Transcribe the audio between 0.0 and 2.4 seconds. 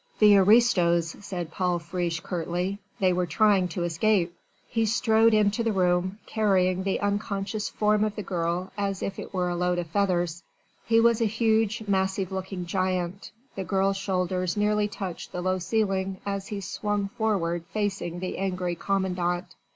"The aristos," said Paul Friche